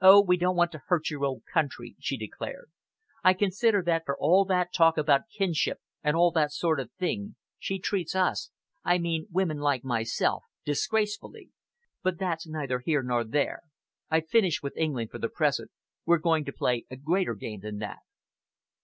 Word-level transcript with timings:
"Oh! 0.00 0.22
we 0.22 0.36
don't 0.36 0.54
want 0.54 0.70
to 0.70 0.82
hurt 0.86 1.10
your 1.10 1.24
old 1.24 1.42
country," 1.52 1.96
she 1.98 2.16
declared. 2.16 2.70
"I 3.24 3.34
consider 3.34 3.82
that 3.82 4.04
for 4.06 4.16
all 4.16 4.44
the 4.44 4.68
talk 4.72 4.96
about 4.96 5.22
kinship, 5.36 5.80
and 6.00 6.16
all 6.16 6.30
that 6.30 6.52
sort 6.52 6.78
of 6.78 6.92
thing, 6.92 7.34
she 7.58 7.80
treats 7.80 8.14
us 8.14 8.52
I 8.84 8.98
mean 8.98 9.26
women 9.32 9.58
like 9.58 9.82
myself 9.82 10.44
disgracefully. 10.64 11.50
But 12.04 12.20
that's 12.20 12.46
neither 12.46 12.78
here 12.84 13.02
nor 13.02 13.24
there. 13.24 13.62
I've 14.12 14.28
finished 14.28 14.62
with 14.62 14.76
England 14.76 15.10
for 15.10 15.18
the 15.18 15.28
present. 15.28 15.72
We're 16.06 16.18
going 16.18 16.44
to 16.44 16.52
play 16.52 16.84
a 16.88 16.94
greater 16.94 17.34
game 17.34 17.58
than 17.58 17.78
that!" 17.78 17.98